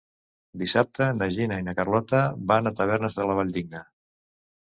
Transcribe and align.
Dissabte 0.61 1.09
na 1.17 1.27
Gina 1.35 1.59
i 1.61 1.65
na 1.67 1.75
Carlota 1.81 2.23
van 2.53 2.69
a 2.69 2.73
Tavernes 2.81 3.19
de 3.19 3.27
la 3.33 3.35
Valldigna. 3.41 3.83